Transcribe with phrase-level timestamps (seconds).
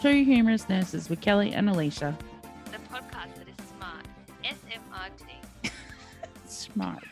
[0.00, 2.16] Two Humorous Nurses with Kelly and Alicia.
[2.66, 4.04] The podcast that is smart.
[4.44, 5.70] S M R T.
[6.46, 7.04] Smart.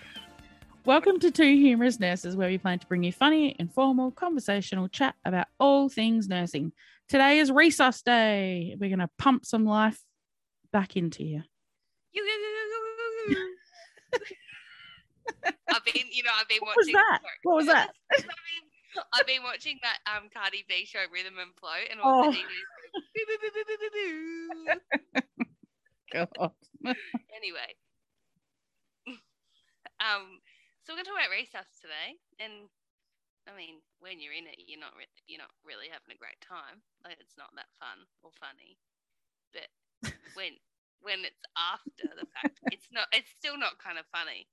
[0.84, 5.14] Welcome to Two Humorous Nurses, where we plan to bring you funny, informal, conversational chat
[5.25, 6.72] about all things nursing.
[7.09, 8.75] Today is Resus Day.
[8.79, 10.00] We're going to pump some life
[10.73, 11.43] back into you.
[15.70, 16.95] I've been, you know, I've been What was watching.
[16.95, 17.20] that?
[17.20, 17.32] sorry.
[17.43, 17.90] What was that?
[19.12, 22.09] I've been, watching that um Cardi B show, Rhythm and Flow, and Oh.
[22.09, 22.43] all the DJs.
[26.12, 26.28] God.
[27.36, 27.70] anyway,
[30.00, 30.40] um,
[30.82, 32.69] so we're going to talk about resus today, and
[33.48, 36.41] I mean, when you're in it, you're not re- you're not really having a great
[36.41, 36.84] time.
[37.05, 38.77] Like it's not that fun or funny,
[39.52, 39.69] but
[40.36, 40.56] when
[41.00, 43.08] when it's after the fact, it's not.
[43.12, 44.48] It's still not kind of funny.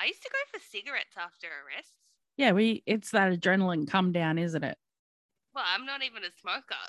[0.00, 1.96] I used to go for cigarettes after arrests.
[2.36, 4.78] Yeah, we it's that adrenaline come down, isn't it?
[5.54, 6.80] Well, I'm not even a smoker.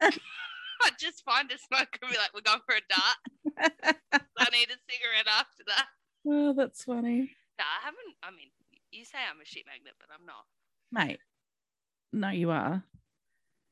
[0.00, 3.96] I just find a smoker and be like, we're going for a dart.
[4.38, 5.86] I need a cigarette after that.
[6.26, 7.32] oh, that's funny.
[7.58, 8.14] No, I haven't.
[8.22, 8.48] I mean,
[8.92, 10.44] you say I'm a shit magnet, but I'm not.
[10.92, 11.18] Mate.
[12.12, 12.82] No, you are.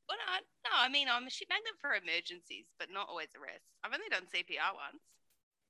[0.09, 3.67] Well, no, no, I mean, I'm a shit magnet for emergencies, but not always arrests.
[3.85, 5.03] I've only done CPR once.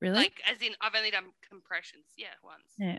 [0.01, 0.17] Really?
[0.17, 2.05] Like, as in, I've only done compressions.
[2.17, 2.73] Yeah, once.
[2.79, 2.99] Yeah.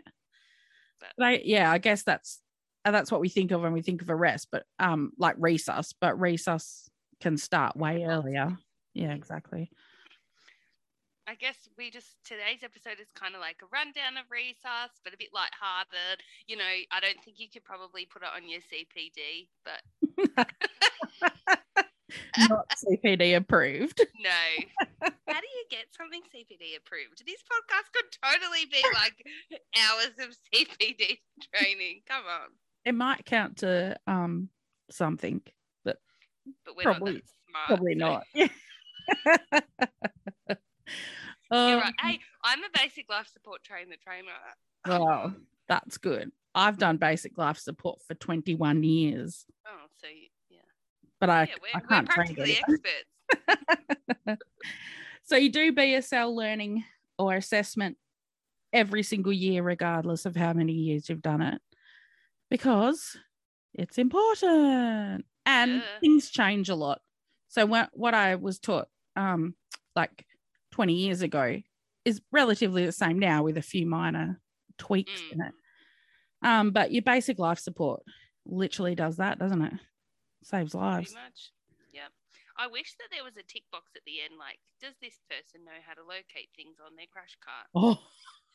[1.00, 2.40] But- Like, yeah, I guess that's
[2.84, 6.18] that's what we think of when we think of arrest, but um, like resus, but
[6.18, 6.87] resus
[7.20, 8.56] can start way earlier.
[8.94, 9.70] Yeah, exactly.
[11.26, 15.12] I guess we just today's episode is kind of like a rundown of resus, but
[15.12, 16.24] a bit lighthearted.
[16.46, 20.48] You know, I don't think you could probably put it on your CPD, but
[22.48, 24.00] Not CPD approved.
[24.20, 24.30] no.
[25.02, 27.22] How do you get something CPD approved?
[27.26, 29.22] This podcast could totally be like
[29.76, 31.18] hours of CPD
[31.54, 32.00] training.
[32.08, 32.48] Come on,
[32.84, 34.48] It might count to um
[34.90, 35.42] something,
[36.64, 37.66] but we're Probably- not that smart.
[37.66, 38.24] probably so- not.
[40.48, 40.58] You're
[41.50, 41.94] Oh, right.
[41.98, 43.94] Hey, I'm a basic life support trainer.
[44.04, 44.32] Trainer.
[44.86, 45.34] well,
[45.66, 46.30] that's good.
[46.54, 50.58] I've done basic life support for 21 years, Oh, so you- yeah,
[51.20, 52.58] but I, yeah, we're, I can't train practically
[54.28, 54.42] experts.
[55.24, 56.84] So you do BSL learning
[57.18, 57.96] or assessment
[58.72, 61.60] every single year, regardless of how many years you've done it,
[62.50, 63.16] because
[63.74, 65.98] it's important and Yeah.
[66.00, 67.00] things change a lot.
[67.48, 69.54] So what what I was taught um
[69.96, 70.26] like
[70.70, 71.60] 20 years ago
[72.04, 74.40] is relatively the same now with a few minor
[74.78, 75.32] tweaks Mm.
[75.32, 75.54] in it.
[76.42, 78.02] Um, but your basic life support
[78.46, 79.74] literally does that, doesn't it?
[80.44, 81.12] Saves lives.
[81.12, 81.50] Pretty much.
[81.92, 82.12] Yep.
[82.56, 85.64] I wish that there was a tick box at the end, like, does this person
[85.64, 87.98] know how to locate things on their crash cart Oh,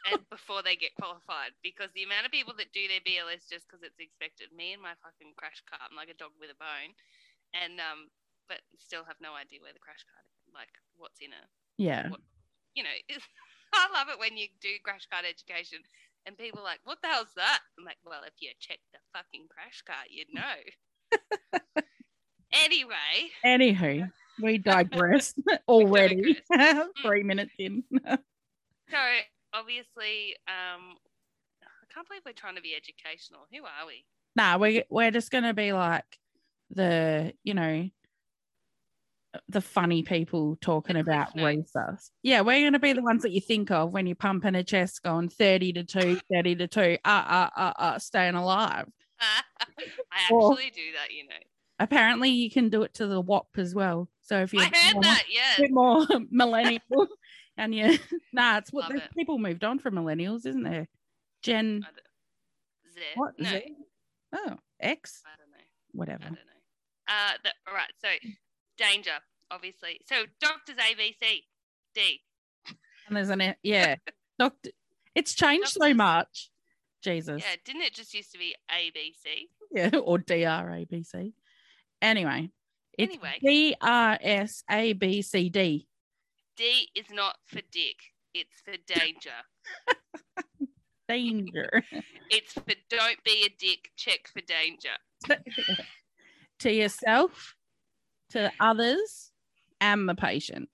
[0.09, 1.55] and before they get qualified?
[1.63, 4.81] Because the amount of people that do their BLS just because it's expected, me and
[4.81, 6.91] my fucking crash cart, I'm like a dog with a bone,
[7.55, 8.11] and um,
[8.51, 11.47] but still have no idea where the crash cart, like, what's in it.
[11.79, 12.09] yeah.
[12.11, 12.25] What-
[12.75, 12.97] You know,
[13.73, 15.79] I love it when you do crash cart education.
[16.25, 17.59] And people are like, what the hell's that?
[17.77, 20.55] I'm like, well, if you check the fucking crash cart, you'd know.
[22.53, 24.09] anyway, Anywho,
[24.41, 25.33] we digress
[25.67, 26.37] already.
[27.01, 27.83] Three minutes in.
[28.89, 28.97] So
[29.53, 30.95] obviously, um,
[31.63, 33.47] I can't believe we're trying to be educational.
[33.51, 34.05] Who are we?
[34.35, 36.05] nah, we we're just gonna be like
[36.71, 37.87] the, you know,
[39.49, 42.09] the funny people talking about resus.
[42.23, 45.03] Yeah, we're gonna be the ones that you think of when you're pumping a chest
[45.03, 48.85] going 30 to 2, 30 to 2, uh uh uh uh staying alive.
[49.19, 51.35] I Or- actually do that, you know.
[51.79, 54.07] Apparently you can do it to the WAP as well.
[54.21, 55.23] So if you're I heard more- that.
[55.57, 56.81] a bit more millennial
[57.57, 57.95] and yeah,
[58.33, 59.03] nah, it's what it.
[59.15, 60.87] people moved on from millennials, isn't there?
[61.41, 61.85] Gen
[62.93, 62.99] Z.
[63.15, 63.75] what No, Z?
[64.33, 65.65] Oh, X, I don't know.
[65.91, 66.23] whatever.
[66.23, 66.39] I don't know.
[67.07, 67.91] Uh, the, all right.
[68.01, 68.07] So
[68.77, 69.11] danger,
[69.51, 69.99] obviously.
[70.07, 71.41] So doctors ABC,
[71.93, 72.21] D.
[73.07, 73.95] And there's an yeah,
[74.39, 74.71] doctor.
[75.15, 76.49] It's changed so much.
[77.03, 77.43] Jesus.
[77.43, 79.49] Yeah, didn't it just used to be ABC?
[79.71, 81.33] Yeah, or D R A B C.
[82.01, 82.49] Anyway,
[82.97, 83.37] it's Anyway.
[83.41, 85.49] D R S A B C
[86.55, 86.89] D.
[86.95, 87.97] Is not for dick.
[88.33, 89.31] It's for danger.
[91.09, 91.83] Danger
[92.29, 93.91] it's for don't be a dick.
[93.97, 94.95] Check for danger.
[96.59, 97.55] to yourself,
[98.29, 99.31] to others,
[99.81, 100.69] and the patient.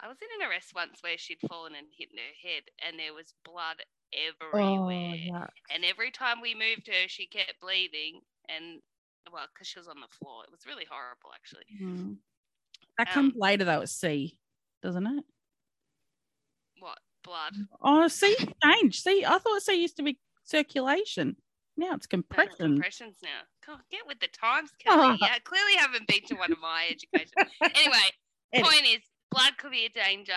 [0.00, 3.14] I was in an arrest once where she'd fallen and hit her head, and there
[3.14, 3.76] was blood
[4.14, 5.14] Oh, everywhere.
[5.16, 5.48] yuck.
[5.72, 8.20] And every time we moved her, she kept bleeding.
[8.48, 8.80] And
[9.32, 11.64] well, because she was on the floor, it was really horrible, actually.
[11.82, 12.16] Mm.
[12.98, 13.80] That Um, comes later though.
[13.82, 14.36] It's C,
[14.86, 15.24] doesn't it?
[16.78, 17.54] What blood?
[17.82, 19.00] Oh, see, change.
[19.02, 21.36] See, I thought C used to be circulation.
[21.76, 22.74] Now it's No, compression.
[22.74, 23.40] Compressions now.
[23.68, 25.18] oh, get with the times, Kelly.
[25.20, 27.32] yeah, clearly haven't been to one of my education.
[27.74, 28.06] anyway,
[28.54, 30.32] point is, blood could be a danger.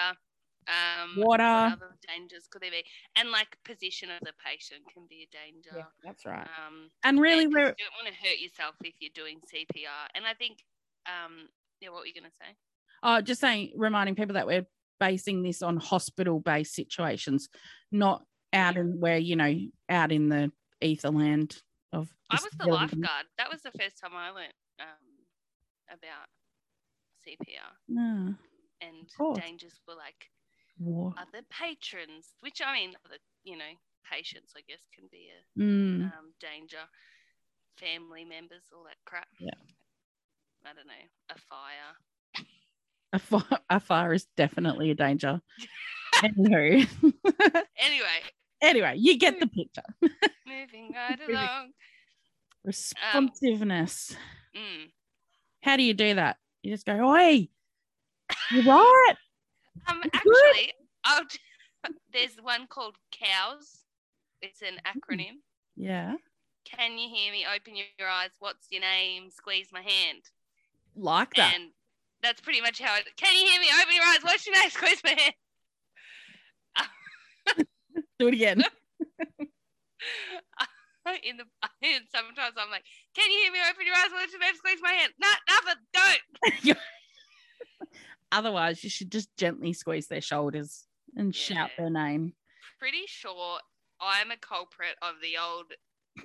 [0.68, 1.44] Um, Water.
[1.44, 2.84] What other dangers could there be?
[3.16, 5.70] And like position of the patient can be a danger.
[5.78, 6.48] Yeah, that's right.
[6.66, 10.10] Um, And really, yeah, you don't want to hurt yourself if you're doing CPR.
[10.16, 10.64] And I think,
[11.08, 11.48] um,
[11.82, 12.54] yeah, what were you going to say?
[13.04, 14.66] Oh, just saying, reminding people that we're
[15.00, 17.50] basing this on hospital-based situations,
[17.92, 18.24] not
[18.54, 19.54] out in where you know,
[19.90, 20.52] out in the
[20.82, 21.62] ether land
[21.94, 22.10] of.
[22.30, 23.26] I was the lifeguard.
[23.38, 26.28] That was the first time I learnt um, about
[27.26, 27.72] CPR.
[27.88, 28.34] No.
[28.82, 30.30] And dangers were like
[30.80, 31.14] War.
[31.18, 33.74] other patrons, which I mean, other, you know,
[34.10, 36.06] patients, I guess, can be a Mm.
[36.06, 36.88] um, danger.
[37.78, 39.28] Family members, all that crap.
[39.40, 39.52] Yeah.
[40.66, 41.96] I don't know, a fire.
[43.14, 45.42] A, fi- a fire is definitely a danger.
[46.16, 46.88] Anywho.
[47.78, 48.20] Anyway,
[48.62, 49.84] anyway, you get the picture.
[50.46, 51.72] moving right along.
[52.64, 54.16] Responsiveness.
[54.56, 54.92] Mm.
[55.62, 56.38] How do you do that?
[56.64, 57.48] You just go, Oi,
[58.52, 59.14] you right?
[59.88, 60.74] Um, actually,
[61.06, 61.40] I'll t-
[62.14, 63.86] there's one called COWS.
[64.42, 65.40] It's an acronym.
[65.76, 66.16] Yeah.
[66.66, 67.46] Can you hear me?
[67.46, 68.32] Open your eyes.
[68.40, 69.30] What's your name?
[69.32, 70.22] Squeeze my hand.
[70.96, 71.54] Like that.
[71.56, 71.72] And
[72.22, 73.06] that's pretty much how it.
[73.18, 73.68] Can you hear me?
[73.82, 74.24] Open your eyes.
[74.24, 74.70] What's your name?
[74.70, 75.34] Squeeze my hand.
[78.20, 78.64] do it again.
[81.24, 81.46] In the
[81.82, 82.84] and sometimes I'm like,
[83.16, 83.60] can you hear me?
[83.68, 84.12] Open your eyes.
[84.12, 84.54] What's your name?
[84.56, 85.12] Squeeze my hand.
[85.20, 85.82] No, nothing.
[86.66, 86.78] Don't.
[88.32, 90.86] Otherwise, you should just gently squeeze their shoulders
[91.16, 92.34] and shout their name.
[92.80, 93.60] Pretty sure
[94.00, 95.74] I'm a culprit of the old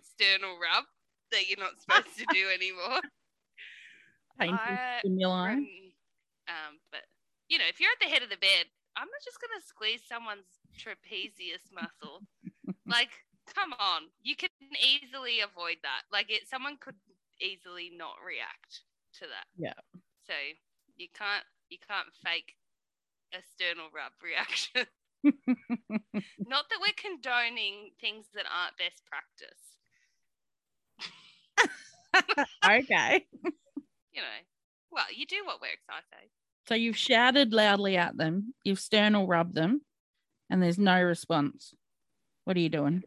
[0.03, 0.85] sternal rub
[1.33, 3.01] that you're not supposed to do anymore.
[4.39, 5.49] Painful stimuli.
[5.49, 5.84] reckon,
[6.49, 7.07] um, but
[7.49, 10.03] you know, if you're at the head of the bed, I'm not just gonna squeeze
[10.07, 12.23] someone's trapezius muscle.
[12.87, 13.11] like,
[13.53, 14.51] come on, you can
[14.81, 16.09] easily avoid that.
[16.13, 16.97] Like, it, someone could
[17.41, 18.87] easily not react
[19.21, 19.47] to that.
[19.59, 19.79] Yeah.
[20.27, 20.35] So
[20.97, 22.55] you can't you can't fake
[23.35, 24.87] a sternal rub reaction.
[26.47, 29.65] not that we're condoning things that aren't best practice.
[32.65, 33.27] okay.
[34.13, 34.41] You know,
[34.95, 36.31] well, you do what works, I say.
[36.69, 39.83] So you've shouted loudly at them, you've sternal rubbed them,
[40.49, 41.75] and there's no response.
[42.45, 43.03] What are you doing?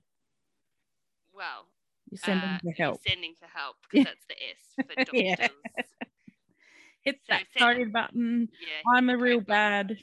[1.33, 1.67] Well,
[2.09, 3.01] You're sending uh, for you're help.
[3.07, 5.21] Sending for help because that's the S for doctors.
[5.21, 5.47] Yeah.
[7.03, 8.49] Hit So that code button.
[8.59, 8.91] Yeah.
[8.93, 9.87] I'm a real code button.
[9.87, 9.97] bad.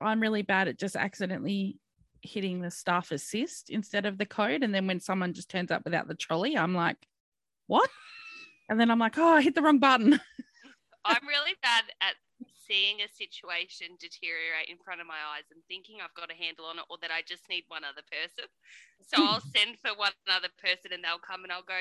[0.00, 1.78] I'm really bad at just accidentally
[2.22, 4.62] hitting the staff assist instead of the code.
[4.62, 6.96] And then when someone just turns up without the trolley, I'm like,
[7.66, 7.90] what?
[8.68, 10.20] And then I'm like, oh, I hit the wrong button.
[11.06, 12.14] I'm really bad at
[12.66, 16.66] seeing a situation deteriorate in front of my eyes and thinking I've got a handle
[16.66, 18.50] on it or that I just need one other person.
[19.06, 21.78] So I'll send for one other person and they'll come and I'll go,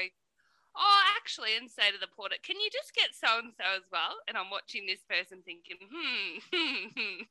[0.78, 3.88] Oh, actually, and say to the porter, Can you just get so and so as
[3.92, 4.20] well?
[4.28, 7.22] And I'm watching this person thinking, Hmm, hmm, hmm.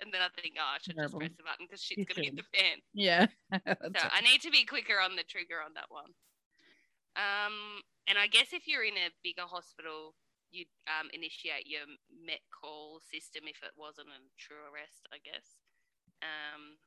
[0.00, 2.16] And then I think, Oh, I should just press the button because shit's You going
[2.16, 2.78] to hit the fan.
[2.94, 3.26] yeah.
[4.00, 6.12] So I need to be quicker on the trigger on that one.
[7.14, 10.14] Um, and I guess if you're in a bigger hospital,
[10.52, 15.58] you'd um, initiate your Met call system if it wasn't a true arrest, I guess.
[16.22, 16.78] Um,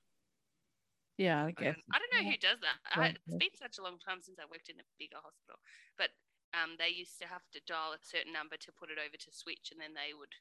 [1.18, 1.76] yeah, I I guess.
[1.76, 2.80] don't, I don't know who does that.
[2.94, 5.60] I, it's been such a long time since I worked in a bigger hospital,
[5.98, 6.14] but
[6.54, 9.30] um, they used to have to dial a certain number to put it over to
[9.32, 10.32] switch, and then they would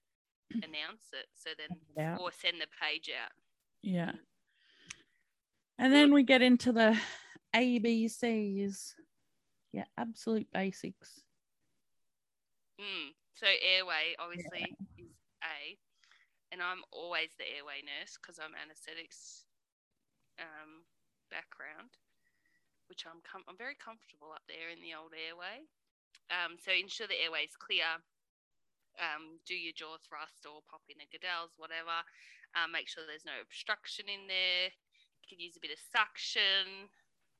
[0.66, 1.26] announce it.
[1.34, 2.20] So then, out.
[2.20, 3.32] or send the page out.
[3.82, 4.12] Yeah.
[5.78, 6.96] And then we get into the
[7.54, 8.94] ABCs.
[9.72, 11.23] Yeah, absolute basics.
[12.80, 13.14] Mm.
[13.34, 14.66] So airway obviously
[14.98, 15.78] is A,
[16.50, 19.46] and I'm always the airway nurse because I'm anaesthetics
[20.38, 20.86] um,
[21.30, 21.98] background,
[22.90, 25.66] which I'm com- I'm very comfortable up there in the old airway.
[26.30, 28.00] Um, so ensure the airway is clear.
[28.98, 32.06] Um, do your jaw thrust or pop in a Guedel's, whatever.
[32.54, 34.70] Um, make sure there's no obstruction in there.
[34.70, 36.90] You could use a bit of suction.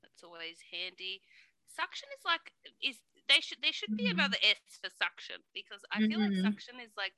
[0.03, 1.23] That's always handy.
[1.71, 2.51] Suction is like
[2.83, 4.19] is they should there should be Mhm.
[4.19, 6.39] another S for suction because I feel like Mhm.
[6.39, 7.15] suction is like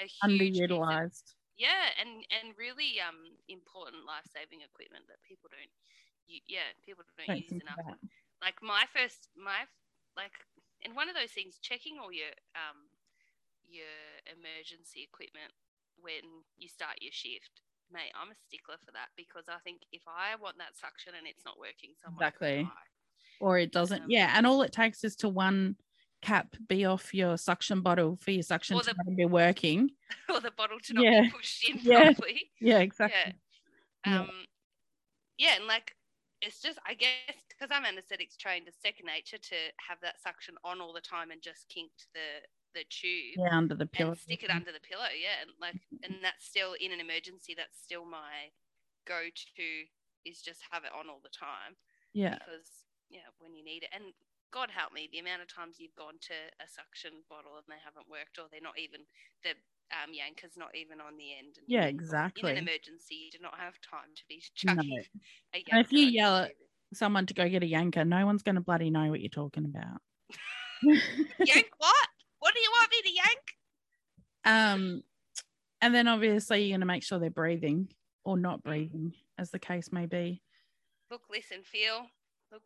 [0.00, 1.36] a huge Underutilized.
[1.56, 5.72] yeah, and and really um important life saving equipment that people don't.
[6.28, 7.80] u- Yeah, people don't, Don't use enough.
[8.42, 9.66] Like my first, my
[10.16, 10.34] like,
[10.84, 12.90] and one of those things, checking all your um
[13.64, 15.52] your emergency equipment
[15.98, 17.62] when you start your shift.
[17.90, 21.26] Mate, I'm a stickler for that because I think if I want that suction and
[21.26, 22.72] it's not working, someone Exactly.
[23.40, 24.04] Or it doesn't.
[24.10, 24.32] Yeah.
[24.36, 25.76] And all it takes is to one
[26.22, 29.90] cap be off your suction bottle for your suction Or to the- not be working.
[30.28, 31.22] or the bottle to not Yeah.
[31.22, 32.12] be pushed in Yeah.
[32.12, 32.50] properly.
[32.60, 33.34] Yeah, exactly.
[34.06, 34.12] Yeah.
[34.12, 34.20] Yeah.
[34.20, 34.30] Um,
[35.38, 35.94] yeah, and like
[36.40, 37.10] it's just I guess
[37.48, 39.56] because I'm anesthetics trained, it's second nature to
[39.88, 43.74] have that suction on all the time and just kink the the tube Yeah, under
[43.74, 44.14] the pillow.
[44.14, 45.08] stick it under the pillow.
[45.18, 47.54] Yeah, and like and that's still in an emergency.
[47.56, 48.50] That's still my
[49.06, 49.20] go
[49.56, 49.62] to
[50.28, 51.76] is just have it on all the time
[52.12, 52.34] Yeah.
[52.38, 52.66] because
[53.10, 53.90] yeah, when you need it.
[53.94, 54.12] And
[54.52, 57.82] God help me, the amount of times you've gone to a suction bottle and they
[57.82, 59.00] haven't worked, or they're not even
[59.42, 59.50] the
[59.94, 61.58] um, Yankauer's not even on the end.
[61.58, 62.50] And Yeah, exactly.
[62.50, 64.74] In an emergency, you do not have time to be No.
[64.74, 65.04] chucking
[65.54, 66.52] a And if you yell at-
[66.94, 69.64] Someone to go get a yanker, no one's going to bloody know what you're talking
[69.64, 70.00] about.
[71.44, 72.06] yank what?
[72.38, 73.42] What do you want me to yank?
[74.44, 75.02] um,
[75.82, 77.88] and then obviously you're going to make sure they're breathing
[78.24, 80.40] or not breathing, as the case may be.
[81.10, 82.06] Look, listen, feel.
[82.52, 82.62] Look,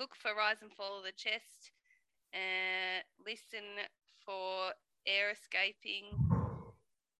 [0.00, 1.70] look for rise and fall of the chest.
[2.34, 3.84] Uh, listen
[4.24, 4.72] for
[5.06, 6.04] air escaping,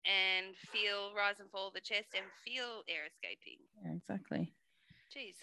[0.06, 3.60] and feel rise and fall of the chest, and feel air escaping.
[3.84, 4.54] Yeah, exactly.
[5.12, 5.37] Jeez,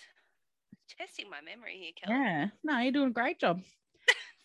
[0.98, 2.17] testing my memory here, Kelly.
[2.17, 3.62] Yeah, no, you're doing a great job.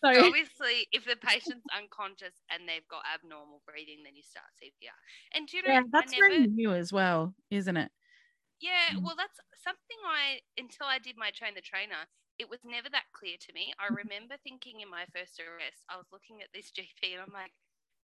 [0.03, 4.91] So, obviously, if the patient's unconscious and they've got abnormal breathing, then you start CPR.
[5.33, 7.89] And do you know, yeah, that's never, very new as well, isn't it?
[8.59, 9.03] Yeah, Mm.
[9.05, 12.03] well, that's something I, until I did my train the trainer,
[12.39, 13.73] it was never that clear to me.
[13.79, 17.33] I remember thinking in my first arrest, I was looking at this GP and I'm
[17.33, 17.53] like,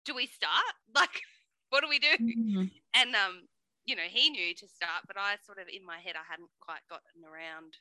[0.05, 0.75] do we start?
[0.95, 1.23] Like,
[1.71, 2.17] what do we do?
[2.19, 2.71] Mhm.
[2.95, 3.49] And, um,
[3.87, 6.51] you know, he knew to start, but I sort of, in my head, I hadn't
[6.61, 7.79] quite gotten around,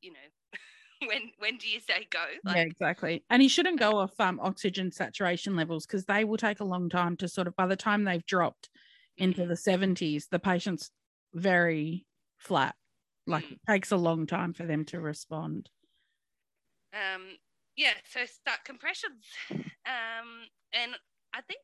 [0.00, 0.58] you know,
[1.08, 2.26] when when do you say go?
[2.42, 3.24] yeah, exactly.
[3.28, 6.88] And he shouldn't go off um, oxygen saturation levels because they will take a long
[6.88, 8.70] time to sort of, by the time they've dropped
[9.16, 9.46] into Mhm.
[9.46, 10.90] the 70s, the patient's
[11.34, 12.06] very
[12.38, 12.76] flat.
[13.26, 13.52] Like Mm.
[13.52, 15.70] it takes a long time for them to respond.
[16.92, 17.36] Um,
[17.76, 19.26] yeah, so start compressions.
[19.86, 20.96] Um, and
[21.34, 21.60] I think,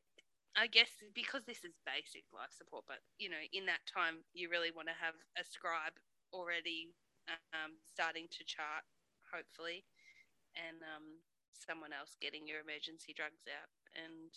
[0.55, 4.49] I guess, because this is basic life support, but you know, in that time, you
[4.51, 5.95] really want to have a scribe
[6.33, 6.95] already
[7.53, 8.85] um, starting to chart,
[9.33, 9.85] hopefully,
[10.57, 11.21] and um,
[11.55, 14.31] someone else getting your emergency drugs out and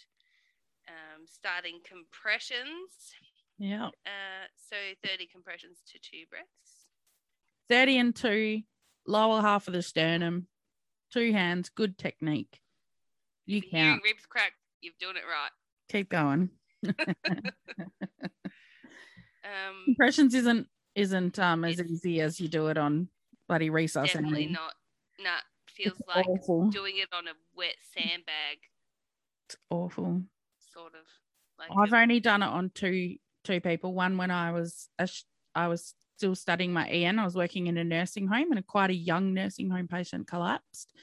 [0.87, 3.13] um, starting compressions.
[3.57, 3.91] Yeah.
[4.05, 6.84] Uh, so 30 compressions to two breaths.
[7.69, 8.61] 30 and two,
[9.07, 10.47] lower half of the sternum,
[11.11, 12.59] two hands, good technique.
[13.45, 14.01] You If you're count.
[14.03, 15.51] ribs crack, you're doing it right.
[15.89, 16.49] Keep going.
[19.43, 23.09] Um, Impressions isn't isn't um as easy as you do it on
[23.47, 24.11] bloody resource.
[24.13, 24.73] Definitely not.
[25.19, 25.29] Nah,
[25.67, 26.69] feels It's like awful.
[26.69, 28.57] doing it on a wet sandbag,
[29.47, 30.23] It's awful.
[30.73, 31.01] sort of.
[31.59, 33.93] Like I've only done it on two two people.
[33.93, 37.19] One when I was a sh- I was still studying my EN.
[37.19, 40.27] I was working in a nursing home, and a quite a young nursing home patient
[40.27, 40.93] collapsed.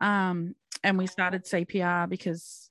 [0.00, 0.54] Um,
[0.84, 2.70] and we started CPR because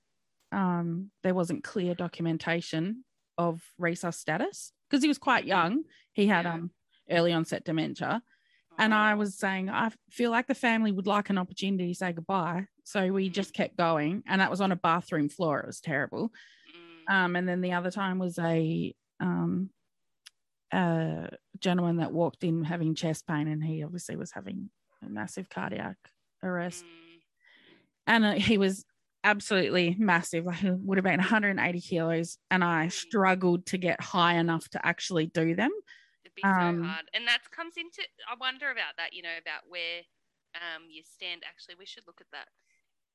[0.52, 3.06] um, there wasn't clear documentation
[3.38, 5.84] of resus status because he was quite young.
[6.14, 6.54] He had Yeah.
[6.54, 6.72] um,
[7.10, 8.22] early onset dementia,
[8.78, 11.96] and I Oh, was saying I feel like the family would like an opportunity to
[11.96, 12.68] say goodbye.
[12.84, 13.34] So we Mhm.
[13.34, 15.62] just kept going, and that was on a bathroom floor.
[15.62, 16.32] It was terrible.
[16.68, 19.70] mm, Um, and then the other time was a um,
[20.72, 24.70] a gentleman that walked in having chest pain, and he obviously was having
[25.04, 25.98] a massive cardiac
[26.44, 27.22] arrest, mm,
[28.08, 28.86] and uh, he was
[29.24, 30.46] absolutely massive.
[30.46, 32.90] Like he would have been 180 kilos, and I Mm.
[32.90, 35.72] struggled to get high enough to actually do them.
[36.24, 38.01] it'd be um, so hard, and that comes into.
[38.30, 39.13] I wonder about that.
[39.13, 40.01] You know about where
[40.56, 41.44] um you stand.
[41.48, 42.50] Actually, we should look at that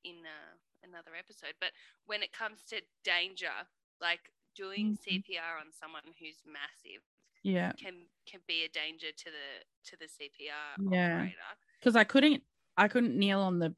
[0.03, 1.55] in uh, another episode.
[1.59, 1.71] But
[2.05, 3.53] when it comes to danger,
[4.01, 4.97] like doing Mhm.
[4.99, 7.03] CPR on someone who's massive
[7.47, 7.93] Yeah, can
[8.29, 11.15] can be a danger to the to the CPR Yeah.
[11.15, 11.35] operator.
[11.79, 12.43] because I couldn't
[12.75, 13.73] I couldn't kneel on the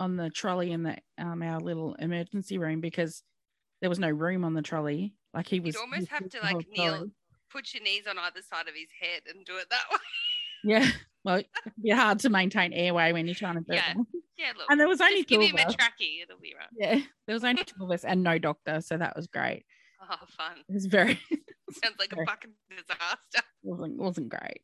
[0.00, 3.22] on the trolley in the um our little emergency room because
[3.80, 5.14] there was no room on the trolley.
[5.34, 7.10] Like he was You'd almost have to like kneel, trolley.
[7.50, 9.98] put your knees on either side of his head, and do it that way.
[10.64, 10.90] Yeah.
[11.24, 11.48] Well, it'd
[11.82, 13.90] be hard to maintain airway when you're trying to do Yeah.
[13.92, 13.96] it.
[14.38, 14.66] Yeah, look.
[14.68, 15.74] And there was only just give two him of a us.
[15.98, 16.68] it'll be right.
[16.78, 17.00] Yeah.
[17.26, 18.82] There was only two of us and no doctor.
[18.82, 19.64] So that was great.
[20.02, 20.58] Oh, fun.
[20.68, 21.18] It was very
[21.84, 23.42] Sounds like a fucking disaster.
[23.62, 24.62] wasn't wasn't great.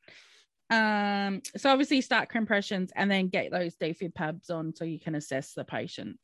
[0.71, 5.15] Um, so obviously start compressions and then get those defib pads on so you can
[5.15, 6.19] assess the patient.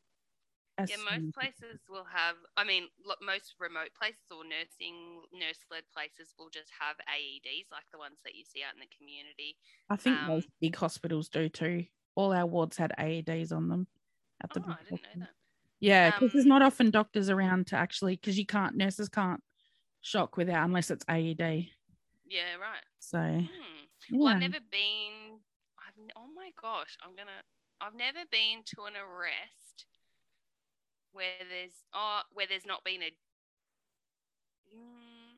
[0.79, 2.37] as Yeah, most places will have.
[2.57, 7.85] I mean, lo- most remote places or nursing nurse-led places will just have AEDs, like
[7.93, 9.57] the ones that you see out in the community.
[9.91, 11.85] I think um, most big hospitals do too.
[12.15, 13.87] All our wards had AEDs on them
[14.43, 15.31] at the Oh, I didn't know that.
[15.81, 19.43] Yeah, because there's Um, not often doctors around to actually because you can't nurses can't
[20.01, 21.69] shock without unless it's AED.
[22.27, 22.85] Yeah, right.
[22.99, 23.85] So Hmm.
[24.13, 25.39] Well, I've never been.
[25.87, 27.43] I've oh my gosh, I'm gonna.
[27.81, 29.87] I've never been to an arrest
[31.13, 33.11] where there's oh where there's not been a.
[34.75, 35.37] Mm,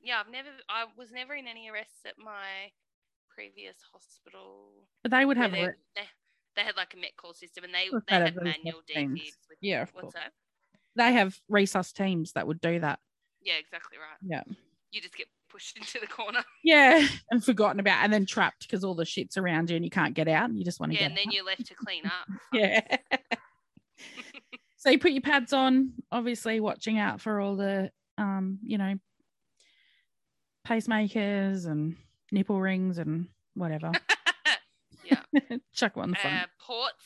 [0.00, 0.48] yeah, I've never.
[0.68, 2.70] I was never in any arrests at my
[3.34, 4.86] previous hospital.
[5.02, 5.66] But they would have they,
[5.96, 6.02] they,
[6.56, 9.82] they had like a met call system and they, they had manual defibs with Yeah,
[9.82, 10.14] of what's course.
[10.14, 10.32] that?
[10.94, 12.98] they have resus teams that would do that.
[13.44, 14.18] Yeah, exactly right.
[14.22, 14.42] Yeah.
[14.92, 16.42] You just get pushed into the corner.
[16.62, 19.90] Yeah, and forgotten about, and then trapped because all the shit's around you and you
[19.90, 21.34] can't get out, and you just want to Yeah, get Yeah, and then out.
[21.34, 22.28] you're left to clean up.
[22.52, 22.80] Yeah.
[24.76, 28.94] so you put your pads on, obviously watching out for all the, um, you know,
[30.66, 31.96] pacemakers and
[32.30, 33.92] nipple rings and whatever.
[35.04, 35.20] yeah.
[35.72, 36.14] Chuck one.
[36.22, 37.04] Uh, ports.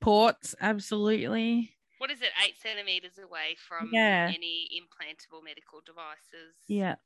[0.00, 1.72] Ports, absolutely.
[2.02, 2.30] What is it?
[2.44, 4.28] Eight centimeters away from Yeah.
[4.34, 6.56] any implantable medical devices.
[6.66, 6.96] Yeah.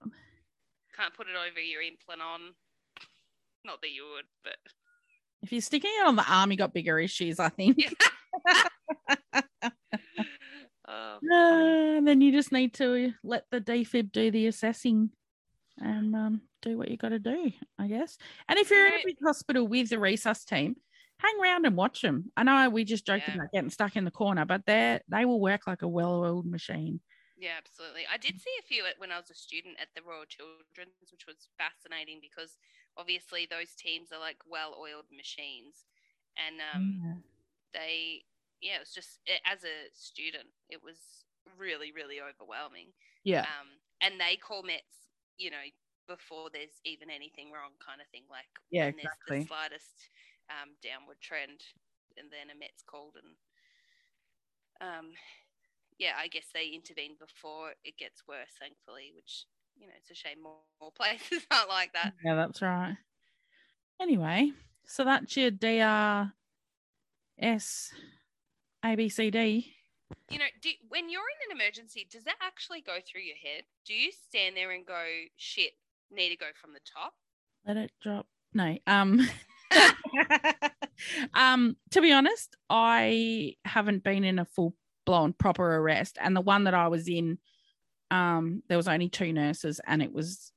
[0.97, 2.55] Can't put it over your implant on.
[3.63, 4.57] Not that you would, but
[5.43, 7.77] If you're sticking it on the arm, you got bigger issues, I think.
[7.77, 8.63] yeah.
[10.89, 15.11] oh, Uh, then you just need to let the defib do the assessing
[15.77, 18.17] and um, do what you got to do, I guess.
[18.49, 20.77] And if you're in a big hospital with the resus team,
[21.21, 22.33] hang around and watch them.
[22.37, 23.29] I know we just joked Yeah.
[23.29, 27.01] about getting stuck in the corner, but they they will work like a well-oiled machine.
[27.39, 28.07] Yeah, absolutely.
[28.07, 31.27] I did see a few when I was a student at the Royal Children's, which
[31.27, 32.57] was fascinating because
[32.97, 35.85] obviously those teams are like well-oiled machines,
[36.39, 37.17] and um, Yeah.
[37.75, 38.25] they,
[38.61, 41.27] yeah, it was just as a student, it was
[41.59, 42.93] really, really overwhelming.
[43.25, 45.65] yeah, Um, and they call Mets, you know,
[46.09, 48.25] before there's even anything wrong, kind of thing.
[48.31, 49.41] Like Yeah, exactly.
[49.41, 50.11] the slightest
[50.51, 51.61] um, downward trend,
[52.17, 53.37] and then a Met's called, and
[54.81, 55.07] um,
[55.99, 58.53] yeah, I guess they intervene before it gets worse.
[58.59, 59.47] Thankfully, which
[59.79, 62.15] you know, it's a shame more, more places aren't like that.
[62.25, 62.97] yeah, that's right.
[64.01, 64.53] Anyway,
[64.87, 66.33] so that's your DRS
[68.85, 69.67] ABCD.
[70.31, 73.65] You know, do, when you're in an emergency, does that actually go through your head?
[73.87, 75.05] Do you stand there and go,
[75.37, 75.73] "Shit,
[76.11, 77.15] need to go from the top"?
[77.67, 78.27] Let it drop.
[78.53, 78.77] No.
[78.87, 79.19] Um
[81.35, 84.75] um to be honest, I haven't been in a full
[85.05, 87.39] blown proper arrest and the one that I was in
[88.11, 90.53] um there was only two nurses and it was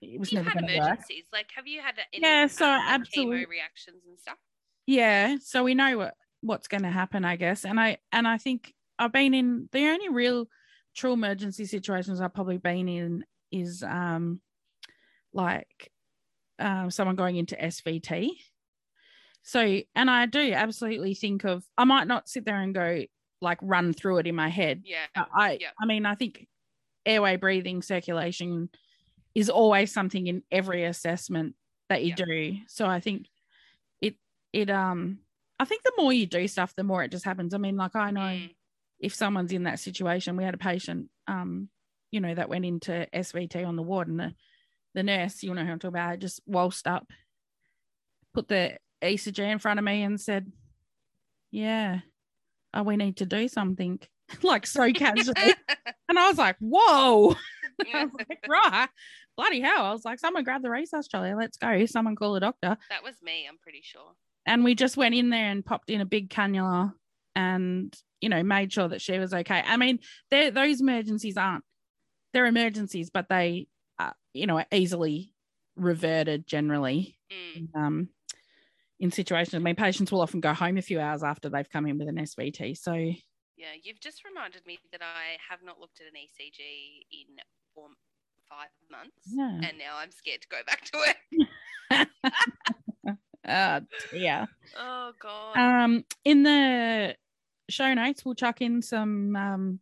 [0.00, 0.84] it was You've never had to work.
[0.84, 1.24] emergencies.
[1.32, 4.38] Like, have you had any Yeah, so um, like absolute- chemo reactions and stuff?
[4.86, 7.64] Yeah, so we know what what's going to happen, I guess.
[7.64, 10.46] And I and I think I've been in the only real
[10.96, 14.40] true emergency situations I've probably been in is um
[15.32, 15.91] like
[16.62, 18.30] um someone going into SVT.
[19.42, 23.04] So and I do absolutely think of I might not sit there and go
[23.40, 24.82] like run through it in my head.
[24.84, 25.06] Yeah.
[25.16, 25.70] I Yeah.
[25.80, 26.46] I mean I think
[27.04, 28.70] airway breathing circulation
[29.34, 31.56] is always something in every assessment
[31.88, 32.24] that you Yeah.
[32.24, 32.56] do.
[32.68, 33.26] So I think
[34.00, 34.16] it
[34.52, 35.18] it um
[35.58, 37.54] I think the more you do stuff, the more it just happens.
[37.54, 38.54] I mean, like I know Mm.
[39.00, 41.68] if someone's in that situation, we had a patient, um,
[42.10, 44.34] you know, that went into SVT on the ward, and the,
[44.94, 47.06] the nurse, you know who I'm talking about, just waltzed up,
[48.34, 50.50] put the ECG in front of me, and said,
[51.50, 52.00] "Yeah,
[52.74, 54.00] oh, we need to do something,"
[54.42, 55.36] like so casually,
[56.08, 57.34] and I was like, "Whoa!"
[57.94, 58.88] I was like, "Right,
[59.36, 61.84] bloody hell!" I was like, "Someone grab the resus trolley, let's go.
[61.86, 64.12] Someone call a doctor." that was me, I'm pretty sure.
[64.46, 66.92] and we just went in there and popped in a big cannula
[67.34, 69.98] and you know made sure that she was okay i mean
[70.30, 71.64] those emergencies aren't
[72.34, 73.66] they're emergencies but they
[74.34, 75.34] you know are easily
[75.76, 77.74] reverted generally Mm.
[77.74, 78.08] um
[79.00, 81.86] in situations i mean patients will often go home a few hours after they've come
[81.86, 82.92] in with an svt so
[83.56, 87.36] Yeah, you've just reminded me that I have not looked at an ECG in
[87.74, 87.88] four,
[88.48, 90.98] five months, and now I'm scared to go back to
[91.90, 92.08] it.
[94.12, 95.56] yeah Oh God.
[95.56, 97.16] Um, in the
[97.68, 99.80] show notes, we'll chuck in some um,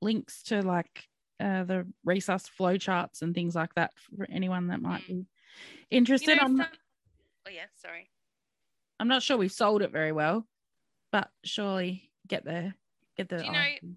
[0.00, 1.04] links to like
[1.40, 5.06] uh, the resus flow charts and things like that for anyone that might Mm.
[5.06, 5.26] be you
[5.90, 6.36] interested.
[6.36, 6.66] know, I'm, some...
[7.46, 8.10] Oh yeah, sorry.
[9.00, 10.46] I'm not sure we've sold it very well,
[11.10, 12.72] but surely get the
[13.16, 13.38] get the.
[13.38, 13.94] Do you know-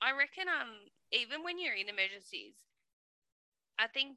[0.00, 0.70] I reckon um
[1.12, 2.54] even when you're in emergencies,
[3.78, 4.16] I think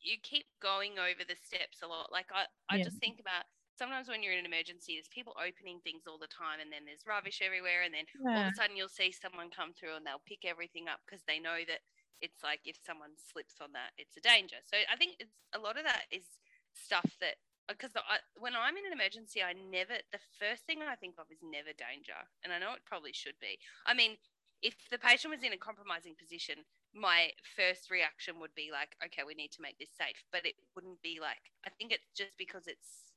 [0.00, 2.10] you keep going over the steps a lot.
[2.10, 2.84] Like I, I Yeah.
[2.84, 3.44] just think about
[3.76, 6.84] sometimes when you're in an emergency, there's people opening things all the time, and then
[6.84, 10.04] there's rubbish everywhere, and then all of a sudden you'll see someone come through and
[10.04, 11.80] they'll pick everything up because they know that
[12.22, 14.62] it's like if someone slips on that, it's a danger.
[14.64, 16.24] So I think it's a lot of that is
[16.72, 17.36] stuff that
[17.68, 17.92] uh, because
[18.38, 21.74] when I'm in an emergency, I never the first thing I think of is never
[21.74, 23.58] danger, and I know it probably should be.
[23.86, 24.16] I mean,
[24.62, 26.62] if the patient was in a compromising position,
[26.94, 30.54] my first reaction would be like, okay, we need to make this safe, but it
[30.74, 31.50] wouldn't be like.
[31.66, 33.11] I think it's just because it's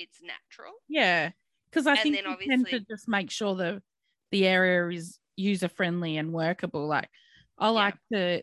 [0.00, 0.74] it's natural.
[0.88, 1.32] yeah.
[1.70, 3.82] Because I And think then you tend to just make sure the
[4.32, 6.86] the area is user friendly and workable.
[6.86, 7.10] Like
[7.58, 8.42] I like to,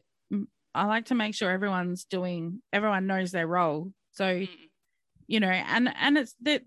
[0.76, 4.70] I like to make sure everyone's doing, everyone knows their role, So, Mm.
[5.28, 6.64] you know, and and it's that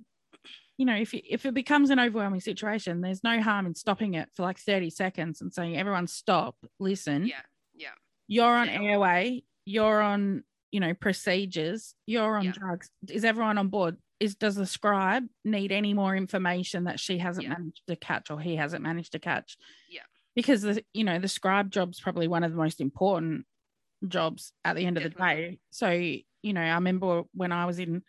[0.79, 4.15] you know, if it, if it becomes an overwhelming situation, there's no harm in stopping
[4.15, 7.25] it for like 30 seconds and saying, everyone stop, listen.
[7.27, 7.43] Yeah.
[7.75, 7.95] Yeah.
[8.29, 8.81] You're on Yeah.
[8.83, 12.53] airway, you're on, you know, procedures, you're on Yeah.
[12.53, 12.91] drugs.
[13.09, 13.99] Is everyone on board?
[14.21, 17.55] Is does the scribe need any more information that she hasn't Yeah.
[17.55, 19.57] managed to catch or he hasn't managed to catch?
[19.89, 20.03] Yeah.
[20.37, 23.47] Because the you know, the scribe job's probably one of the most important
[24.07, 25.59] jobs at the end of the day.
[25.71, 28.03] So, you know, I remember when I was in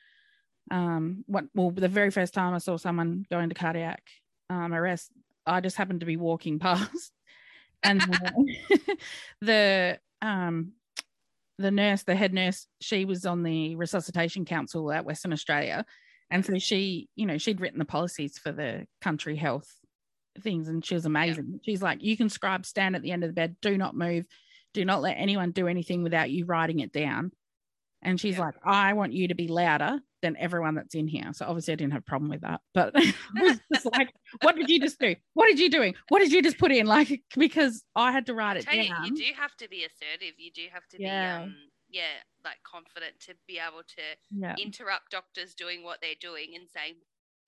[0.69, 4.03] um what well the very first time I saw someone go into cardiac
[4.49, 5.11] um arrest,
[5.45, 7.11] I just happened to be walking past
[7.83, 8.97] and the,
[9.41, 10.73] the um
[11.57, 15.85] the nurse, the head nurse, she was on the resuscitation council at Western Australia.
[16.29, 19.69] And so she, you know, she'd written the policies for the country health
[20.41, 21.59] things and she was amazing.
[21.63, 24.25] She's like, you can scribe, stand at the end of the bed, do not move,
[24.73, 27.31] do not let anyone do anything without you writing it down.
[28.01, 28.45] And she's Yeah.
[28.45, 31.31] like, I want you to be louder than everyone that's in here.
[31.33, 32.61] So obviously I didn't have a problem with that.
[32.73, 35.15] But I was just like, what did you just do?
[35.33, 35.95] What did you doing?
[36.09, 36.85] What did you just put in?
[36.91, 39.05] Like, because I had to write it Tell you, down.
[39.05, 40.35] you do have to be assertive.
[40.37, 41.39] You do have to Yeah.
[41.39, 41.55] be, um,
[41.89, 42.03] yeah,
[42.45, 44.55] like confident to be able to yeah.
[44.61, 46.95] interrupt doctors doing what they're doing and saying,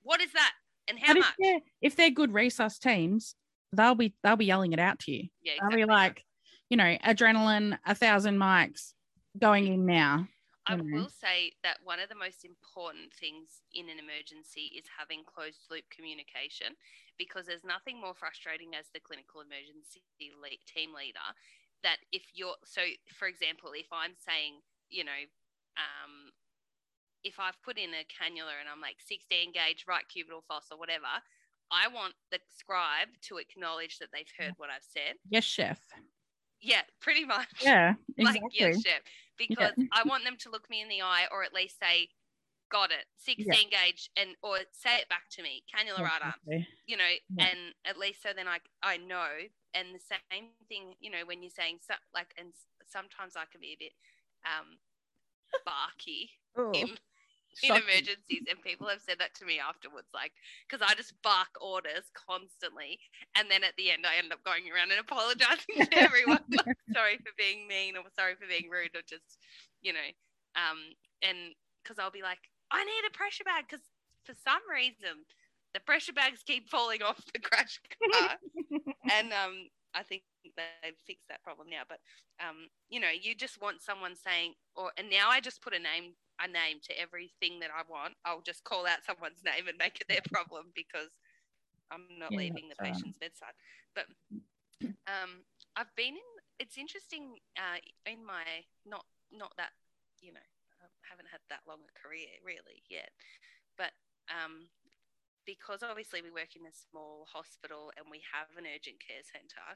[0.01, 0.51] "What is that?
[0.87, 3.35] And how But if much?" they're, if they're good resus teams,
[3.71, 5.29] they'll be they'll be yelling it out to you.
[5.41, 6.23] Yeah, They'll be like,
[6.69, 8.93] you know, adrenaline, a thousand mics
[9.39, 10.27] going in now.
[10.65, 10.83] I know.
[10.91, 15.67] will say that one of the most important things in an emergency is having closed
[15.69, 16.75] loop communication
[17.17, 20.01] because there's nothing more frustrating as the clinical emergency
[20.39, 21.27] le- team leader
[21.83, 22.81] that if you're so
[23.13, 25.21] for example if I'm saying you know
[25.75, 26.31] um,
[27.23, 30.79] if I've put in a cannula and I'm like 16 gauge right cubital fossa or
[30.79, 31.11] whatever
[31.71, 35.81] I want the scribe to acknowledge that they've heard what I've said Yes, chef.
[36.61, 38.51] yeah pretty much Yeah, like exactly.
[38.53, 39.01] yes chef
[39.37, 42.09] because I want them to look me in the eye or at least say
[42.71, 43.05] got it.
[43.17, 45.63] 16 gauge and or say it back to me.
[45.73, 46.67] Cannula arm Exactly.
[46.87, 47.47] you know Yeah.
[47.49, 49.29] and at least so then I I know.
[49.73, 52.53] And the same thing you know when you're saying so, like and
[52.87, 53.93] sometimes I can be a bit
[54.45, 54.77] um
[55.65, 56.97] barky Oh, in,
[57.61, 60.31] in emergencies and people have said that to me afterwards like
[60.67, 62.99] because i just bark orders constantly
[63.35, 66.77] and then at the end i end up going around and apologizing to everyone like,
[66.93, 69.37] sorry for being mean or sorry for being rude or just
[69.81, 70.09] you know
[70.55, 70.79] um
[71.21, 73.85] and because i'll be like i need a pressure bag because
[74.23, 75.27] for some reason
[75.73, 77.79] the pressure bags keep falling off the crash
[78.11, 78.37] car
[79.11, 81.83] and um I think they've fixed that problem now.
[81.87, 81.99] But
[82.41, 85.79] um, you know, you just want someone saying, or and now I just put a
[85.79, 86.13] name
[86.43, 88.15] a name to everything that I want.
[88.25, 91.09] I'll just call out someone's name and make it their problem because
[91.91, 92.93] I'm not Yeah, leaving the right.
[92.93, 93.55] patient's bedside.
[93.95, 94.05] But
[95.07, 95.43] um,
[95.75, 96.31] I've been in.
[96.59, 98.45] It's interesting uh, in my
[98.85, 99.73] not not that
[100.21, 100.47] you know
[100.81, 103.11] I haven't had that long a career really yet,
[103.77, 103.91] but
[104.31, 104.69] um,
[105.45, 109.75] because obviously we work in a small hospital and we have an urgent care centre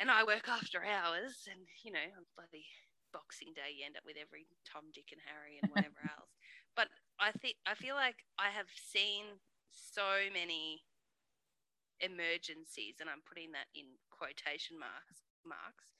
[0.00, 2.66] and I work after hours and you know on bloody
[3.12, 6.32] boxing day you end up with every Tom, Dick and Harry and whatever else.
[6.76, 9.40] But I think I feel like I have seen
[9.70, 10.82] so many
[12.00, 15.94] emergencies and I'm putting that in quotation marks marks.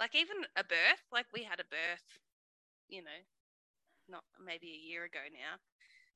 [0.00, 2.18] Like even a birth, like we had a birth,
[2.88, 3.20] you know,
[4.08, 5.58] not maybe a year ago now.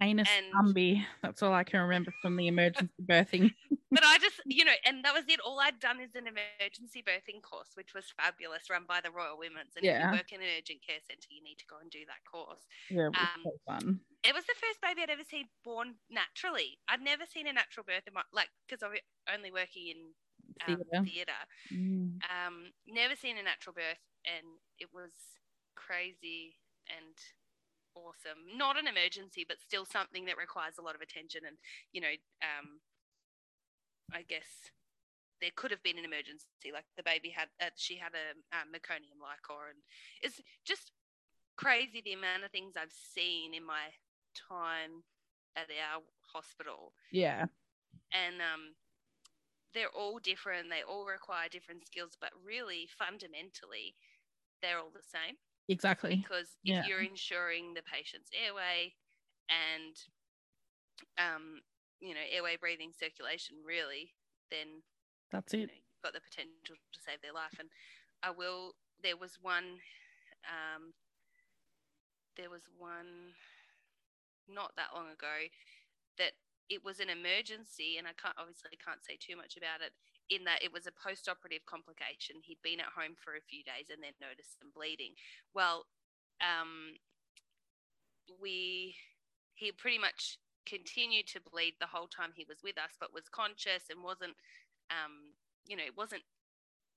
[0.04, 1.04] Anus and- Umby.
[1.22, 3.52] That's all I can remember from the emergency birthing.
[3.90, 5.40] But I just, you know, and that was it.
[5.40, 9.38] All I'd done is an emergency birthing course, which was fabulous, run by the Royal
[9.38, 9.76] Women's.
[9.76, 12.04] And if you work in an urgent care centre, you need to go and do
[12.06, 12.66] that course.
[12.88, 14.00] Yeah, it was Um, so fun.
[14.22, 16.78] It was the first baby I'd ever seen born naturally.
[16.88, 18.92] I'd never seen a natural birth in my, like, because I'm
[19.32, 20.14] only working in
[20.62, 21.02] um, Theatre.
[21.04, 21.32] theatre.
[21.72, 22.20] Mm.
[22.28, 25.12] Um, never seen a natural birth, and it was
[25.74, 27.16] crazy and
[27.94, 28.56] awesome.
[28.56, 31.42] Not an emergency, but still something that requires a lot of attention.
[31.46, 31.58] And
[31.92, 32.80] you know, um,
[34.12, 34.70] I guess
[35.40, 38.68] there could have been an emergency, like the baby had, uh, she had a um,
[38.72, 39.78] meconium liquor, and
[40.22, 40.92] it's just
[41.56, 43.92] crazy the amount of things I've seen in my
[44.48, 45.02] time
[45.56, 47.46] at our hospital Yeah.
[48.12, 48.74] and um,
[49.74, 50.68] they're all different.
[50.70, 53.94] They all require different skills, but really fundamentally,
[54.62, 55.36] they're all the same
[55.68, 56.16] Exactly.
[56.22, 56.86] because if Yeah.
[56.86, 58.94] you're ensuring the patient's airway
[59.48, 59.96] and
[61.18, 61.60] um,
[62.00, 64.12] you know airway, breathing, circulation, really,
[64.50, 64.82] then
[65.30, 65.68] That's you it.
[65.68, 67.56] know, you've got the potential to save their life.
[67.60, 67.68] And
[68.22, 68.74] I will.
[69.02, 69.80] There was one.
[70.48, 70.92] Um,
[72.36, 73.36] there was one
[74.48, 75.52] not that long ago
[76.16, 76.32] that
[76.68, 79.92] it was an emergency, and I can't obviously can't say too much about it.
[80.30, 82.38] In that it was a post-operative complication.
[82.46, 85.18] He'd been at home for a few days and then noticed some bleeding.
[85.54, 85.90] Well,
[86.38, 86.94] um,
[88.40, 88.94] we
[89.54, 93.28] he pretty much continued to bleed the whole time he was with us, but was
[93.30, 94.34] conscious and wasn't,
[94.90, 95.34] um,
[95.66, 96.22] you know, it wasn't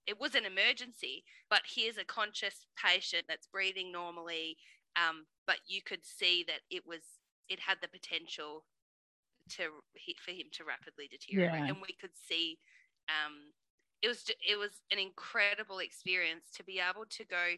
[0.06, 4.58] it was an emergency, but here's a conscious patient that's breathing normally,
[4.98, 7.02] um, but you could see that it was
[7.50, 8.66] it had the potential
[9.50, 9.64] to
[9.96, 11.68] hit for him to rapidly deteriorate, Yeah.
[11.68, 12.60] and we could see.
[13.10, 13.54] Um,
[14.02, 17.56] it was it was an incredible experience to be able to go.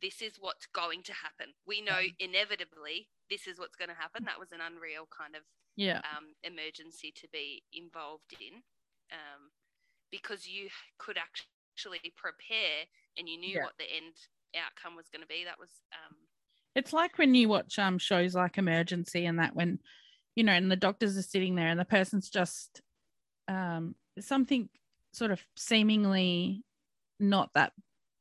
[0.00, 1.54] This is what's going to happen.
[1.66, 4.24] We know inevitably this is what's going to happen.
[4.24, 5.42] That was an unreal kind of
[5.76, 6.00] Yeah.
[6.16, 8.56] um, emergency to be involved in
[9.12, 9.50] um,
[10.10, 12.84] because you could actually prepare
[13.16, 13.64] and you knew Yeah.
[13.64, 14.14] what the end
[14.56, 15.44] outcome was going to be.
[15.44, 16.16] That was, um,
[16.74, 19.78] It's like when you watch um shows like Emergency and that when
[20.36, 22.82] you know, and the doctors are sitting there and the person's just
[23.48, 24.68] um something
[25.12, 26.64] sort of seemingly
[27.18, 27.72] not that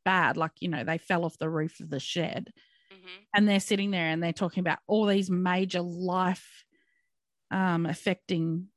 [0.05, 2.51] bad, like you know, they fell off the roof of the shed
[3.01, 6.65] mhm, and they're sitting there and they're talking about all these major life
[7.51, 8.67] um affecting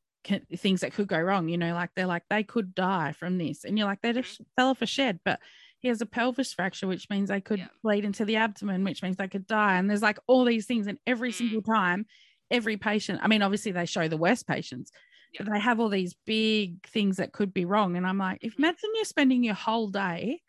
[0.57, 3.65] things that could go wrong you know like they're like they could die from this
[3.65, 5.41] and you're like they just fell off a shed but
[5.81, 7.69] he has a pelvis fracture which means they could Yeah.
[7.83, 10.87] bleed into the abdomen which means they could die and there's like all these things
[10.87, 11.33] and every Mm.
[11.33, 12.07] single time
[12.53, 14.93] every patient i mean obviously they show the worst patients
[15.39, 18.59] but they have all these big things that could be wrong and i'm like if
[18.59, 18.59] Mhm.
[18.59, 20.42] imagine you're spending your whole day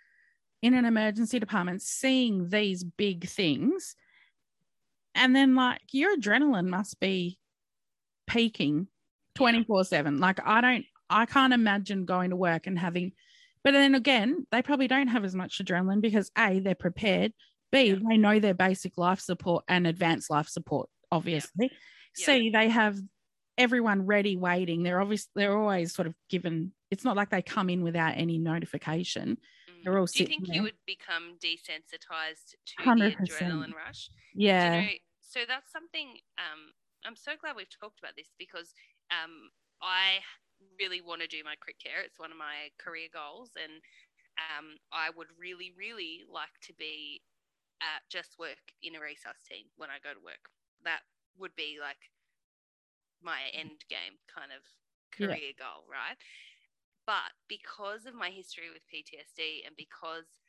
[0.64, 3.96] in an emergency department seeing these big things.
[5.14, 7.38] And then like your adrenaline must be
[8.26, 8.88] peaking
[9.36, 13.12] 24 7 like i don't i can't imagine going to work and having
[13.66, 17.34] but then again they probably don't have as much adrenaline because a they're prepared.
[17.72, 17.96] B Yeah.
[18.08, 21.70] they know their basic life support and advanced life support obviously.
[22.18, 22.26] Yeah.
[22.26, 22.98] c they have
[23.58, 24.84] everyone ready waiting.
[24.84, 28.38] They're obviously they're always sort of given it's not like they come in without any
[28.38, 29.38] notification.
[29.84, 30.54] They're all Do you think there.
[30.54, 32.96] you would become desensitized to 100%.
[32.96, 34.10] the adrenaline rush?
[34.34, 36.74] yeah you know, so that's something um,
[37.06, 38.74] I'm so glad we've talked about this because
[39.12, 39.50] um,
[39.82, 40.20] I
[40.80, 42.02] really want to do my crit care.
[42.02, 43.82] It's one of my career goals, and
[44.38, 47.24] um, I would really, really like to be
[47.82, 50.50] at just work in a resus team when I go to work.
[50.84, 51.02] That
[51.38, 52.12] would be like
[53.22, 54.64] my end game kind of
[55.18, 55.38] Yeah.
[55.38, 56.18] career goal, right?
[57.06, 60.40] But because of my history with PTSD and because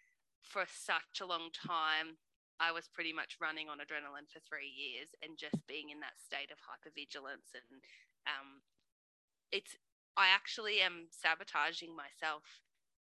[0.42, 2.18] for such a long time
[2.60, 6.20] I was pretty much running on adrenaline for three years and just being in that
[6.20, 7.82] state of hypervigilance and
[8.26, 8.62] um,
[9.52, 9.76] it's
[10.16, 12.44] I actually am sabotaging myself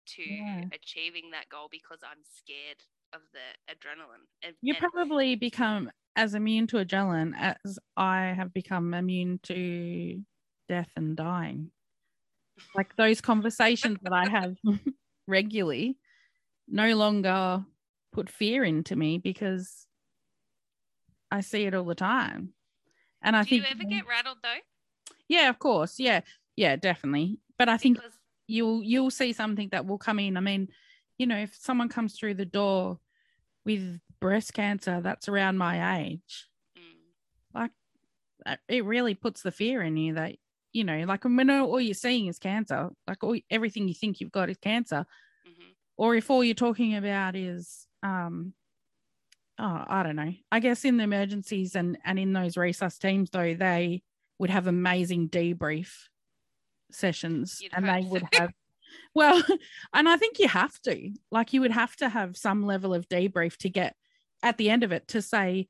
[0.08, 0.72] to Yeah.
[0.74, 4.28] achieving that goal because I'm scared of the adrenaline.
[4.44, 10.24] And, you probably become as immune to adrenaline as I have become immune to
[10.68, 11.72] death and dying.
[12.76, 14.56] Like those conversations that I have
[15.28, 15.98] regularly
[16.68, 17.66] no longer
[18.12, 19.88] put fear into me because
[21.30, 22.54] I see it all the time.
[23.22, 25.14] And I do think you ever get rattled though?
[25.28, 26.00] yeah, of course.
[26.00, 26.22] Yeah.
[26.56, 27.40] Yeah, definitely.
[27.58, 30.38] But I think Because you'll you'll see something that will come in.
[30.38, 30.70] I mean,
[31.18, 33.00] you know, if someone comes through the door
[33.66, 37.70] with breast cancer that's around my age, mm,
[38.46, 40.36] uh, it really puts the fear in you that
[40.74, 44.32] you know, like when all you're seeing is cancer, like all, everything you think you've
[44.32, 45.06] got is cancer,
[45.48, 45.74] mhm.
[45.98, 48.54] or if all you're talking about is um
[49.60, 50.34] oh i don't know.
[50.52, 54.02] I guess in the emergencies and and in those resus teams though they
[54.40, 55.94] would have amazing debrief
[56.92, 58.52] sessions You'd and they hope would have
[59.14, 59.42] well
[59.94, 61.12] and i think you have to.
[61.32, 63.96] Like you would have to have some level of debrief to get
[64.42, 65.68] at the end of it to say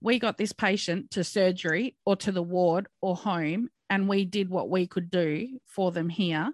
[0.00, 4.48] we got this patient to surgery or to the ward or home and we did
[4.48, 6.50] what we could do for them here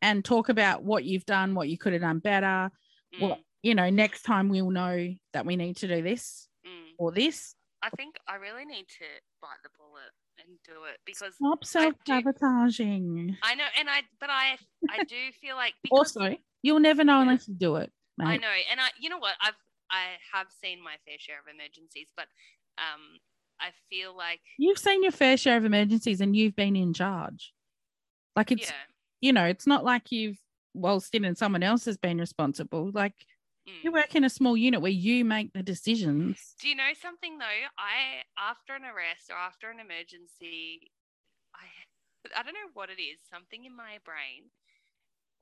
[0.00, 2.70] and talk about what you've done what you could have done better
[3.14, 6.92] Mm, what you know next time we'll know that we need to do this mm.
[6.98, 9.06] or this I think I really need to
[9.40, 14.58] bite the bullet and do it because stop self-sabotaging I know, and I, but I,
[14.90, 17.22] I do feel like because also you'll never know Yeah.
[17.22, 18.26] unless you do it mate.
[18.26, 19.56] I know, and I, you know what, I've,
[19.90, 22.26] I have seen my fair share of emergencies, but
[22.76, 23.18] um,
[23.60, 27.52] I feel like, you've seen your fair share of emergencies and you've been in charge
[28.36, 28.74] like it's yeah,
[29.20, 30.38] you know it's not like you've
[30.74, 33.14] whilst in and someone else has been responsible like
[33.68, 33.72] mm.
[33.82, 37.38] you work in a small unit where you make the decisions Do you know something
[37.38, 37.44] though?
[37.76, 40.92] I after an arrest or after an emergency,
[41.54, 41.66] I
[42.36, 43.18] I don't know what it is.
[43.30, 44.50] Something in my brain.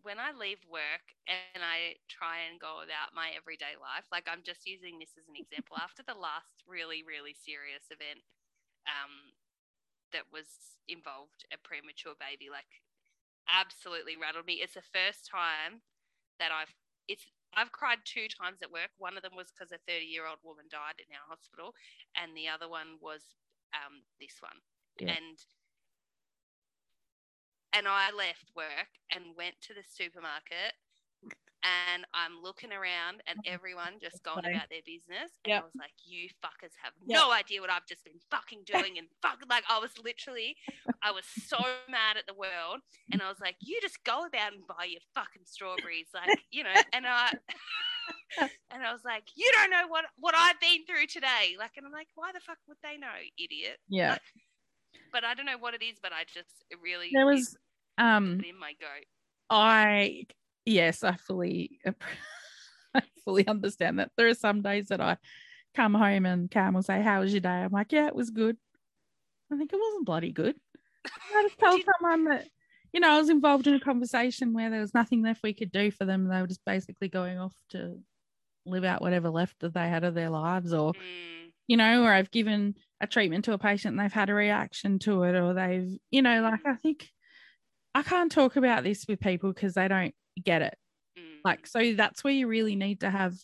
[0.06, 4.46] When I leave work and I try and go about my everyday life, like I'm
[4.46, 5.74] just using this as an example.
[5.82, 8.22] After the last really really serious event,
[8.86, 9.34] um,
[10.14, 12.70] that was involved a premature baby, like
[13.50, 14.62] absolutely rattled me.
[14.62, 15.82] It's the first time
[16.38, 16.70] that I've
[17.10, 17.26] it's
[17.58, 18.94] I've cried two times at work.
[19.02, 21.74] One of them was because a 30 year old woman died in our hospital,
[22.14, 23.34] and the other one was
[23.74, 24.62] um, this one.
[25.02, 25.18] Yeah.
[25.18, 25.38] And
[27.76, 30.74] and I left work and went to the supermarket
[31.66, 33.54] and I'm looking around and mm-hmm.
[33.54, 35.32] everyone just going about their business.
[35.44, 35.62] And Yep.
[35.62, 37.18] I was like, you fuckers have Yep.
[37.18, 38.98] no idea what I've just been fucking doing.
[38.98, 40.56] And fuck, like, I was literally,
[41.02, 41.58] I was so
[41.88, 42.80] mad at the world.
[43.10, 46.08] And I was like, you just go about and buy your fucking strawberries.
[46.14, 47.32] Like, you know, and I,
[48.70, 51.56] and I was like, you don't know what, what I've been through today.
[51.58, 53.78] Like, and I'm like, why the fuck would they know, idiot?
[53.88, 54.18] Yeah.
[55.12, 57.56] But I don't know what it is, but I just it really There was
[57.98, 59.06] um in my goat.
[59.50, 60.24] I
[60.64, 61.78] yes, I fully
[62.94, 64.10] I fully understand that.
[64.16, 65.16] There are some days that I
[65.74, 67.48] come home and Cam will say, How was your day?
[67.48, 68.56] I'm like, Yeah, it was good.
[69.52, 70.56] I think it wasn't bloody good.
[71.34, 72.48] I just told someone that,
[72.92, 75.70] you know, I was involved in a conversation where there was nothing left we could
[75.70, 76.26] do for them.
[76.26, 78.00] They were just basically going off to
[78.64, 82.12] live out whatever left that they had of their lives or Mm, you know, or
[82.12, 85.52] I've given a treatment to a patient and they've had a reaction to it, or
[85.52, 87.08] they've, you know, like I think
[87.96, 90.76] I can't talk about this with people because they don't get it.
[91.18, 93.34] mm, Like, so that's where you really need to have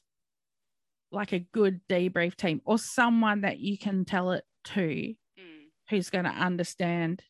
[1.10, 5.64] like a good debrief team or someone that you can tell it to mm.
[5.88, 7.22] who's going to understand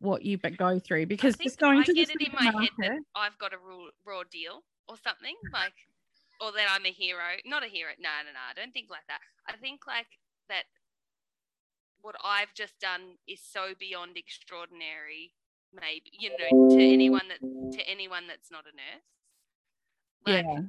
[0.00, 2.70] what you but go through because just going I to get it in my head
[2.78, 5.74] that I've got a raw, raw deal or something like,
[6.40, 7.38] or that I'm a hero.
[7.46, 7.92] Not a hero.
[8.00, 8.40] No, no, no.
[8.50, 9.20] I don't think like that.
[9.48, 10.08] I think like
[10.48, 10.64] that.
[12.00, 15.34] What I've just done is so beyond extraordinary.
[15.80, 17.40] Maybe you know to anyone that
[17.78, 19.04] to anyone that's not a nurse.
[20.26, 20.60] Like, yeah,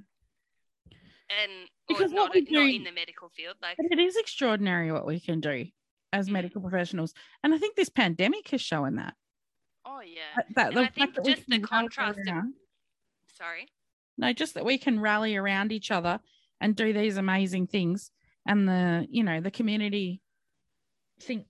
[1.42, 3.56] and Because what not we not do- in the medical field.
[3.62, 5.66] Like it is extraordinary what we can do
[6.12, 7.14] as medical professionals,
[7.44, 9.16] and I think this pandemic has shown that.
[9.86, 10.44] oh yeah.
[10.56, 12.44] that, that I think just the contrast of-
[13.36, 13.68] Sorry.
[14.18, 16.20] no, just that we can rally around each other
[16.62, 18.12] and do these amazing things,
[18.48, 20.22] and the you know the community
[21.20, 21.46] think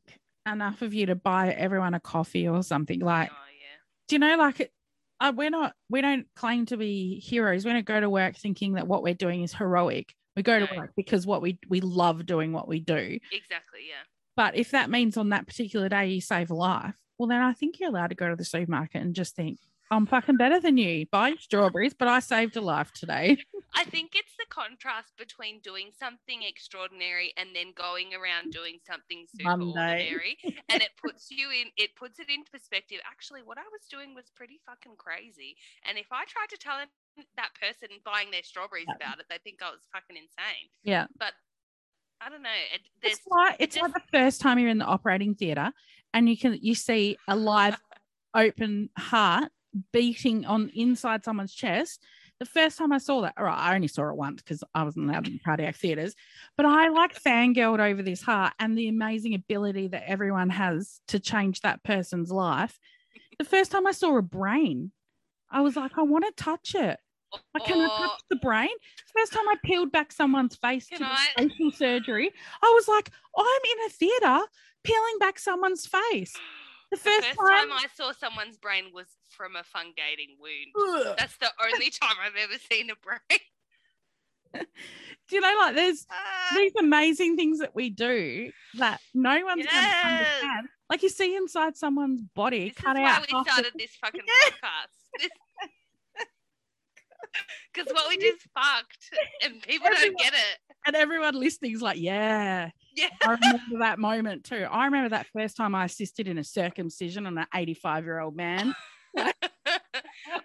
[0.47, 3.29] enough of you to buy everyone a coffee or something like.
[3.31, 3.77] oh yeah.
[4.07, 4.71] Do you know like it?
[5.19, 5.73] Uh, we're not.
[5.89, 7.65] We don't claim to be heroes.
[7.65, 10.13] We don't go to work thinking that what we're doing is heroic.
[10.35, 13.19] We go to work because what we we love doing what we do.
[13.31, 13.81] Exactly.
[13.87, 14.03] Yeah.
[14.35, 17.53] But if that means on that particular day you save a life, well, then I
[17.53, 19.59] think you're allowed to go to the supermarket and just think,
[19.95, 21.05] I'm fucking better than you.
[21.11, 23.37] buying strawberries, but I saved a life today.
[23.75, 29.25] I think it's the contrast between doing something extraordinary and then going around doing something
[29.35, 30.09] super Monday.
[30.13, 30.37] ordinary.
[30.69, 32.99] And it puts you in it puts it into perspective.
[33.09, 35.55] Actually, what I was doing was pretty fucking crazy.
[35.87, 36.77] And if I tried to tell
[37.37, 38.95] that person buying their strawberries Yeah.
[38.95, 40.69] about it, they think I was fucking insane.
[40.83, 41.07] Yeah.
[41.17, 41.33] But
[42.21, 42.49] I don't know.
[42.73, 45.71] It, It's like it it's like the first time you're in the operating theatre
[46.13, 47.79] and you can you see a live
[48.35, 49.51] open heart
[49.91, 52.03] beating on inside someone's chest.
[52.39, 55.09] The first time I saw that, right, I only saw it once because I wasn't
[55.09, 56.15] allowed in cardiac theatres,
[56.57, 61.19] but I like fangirled over this heart and the amazing ability that everyone has to
[61.19, 62.79] change that person's life.
[63.39, 64.91] The first time I saw a brain,
[65.49, 66.99] I was like, I want to touch it.
[67.53, 68.69] Like, can I or- touch the brain?
[69.17, 72.31] First time I peeled back someone's face Can to I- facial surgery,
[72.61, 74.45] I was like, I'm in a theatre
[74.83, 76.35] peeling back someone's face.
[76.93, 81.05] The the first, first time, time I saw someone's brain was from a fungating wound.
[81.07, 81.15] Ugh.
[81.17, 83.39] That's the only time I've ever seen a brain.
[85.27, 86.55] do you know, like there's Ah.
[86.55, 90.67] these amazing things that we do that no one's going to understand.
[90.89, 94.21] Like you see inside someone's body, This is cut why we the- started this fucking
[94.27, 94.49] Yeah.
[94.51, 95.29] podcast.
[97.73, 99.09] Because what we is fucked,
[99.43, 100.59] and people Everyone- don't get it.
[100.85, 102.69] and everyone listening is like, yeah.
[102.95, 103.09] Yeah.
[103.25, 104.67] I remember that moment too.
[104.69, 108.35] I remember that first time I assisted in a circumcision on an 85 year old
[108.35, 108.73] man.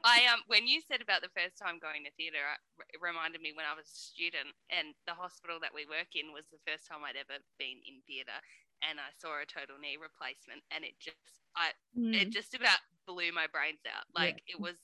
[0.04, 2.44] I um when you said about the first time going to theatre,
[2.92, 6.32] it reminded me when I was a student, and the hospital that we work in
[6.32, 8.36] was the first time I'd ever been in theatre,
[8.84, 12.14] and I saw a total knee replacement, and it just I Mm.
[12.14, 14.04] it just about blew my brains out.
[14.14, 14.76] Like it was,